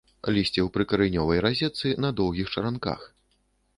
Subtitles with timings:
[0.35, 3.05] Лісце ў прыкаранёвай разетцы, на доўгіх чаранках.